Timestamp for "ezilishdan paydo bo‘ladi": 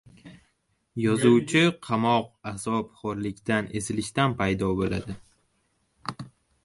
3.81-5.19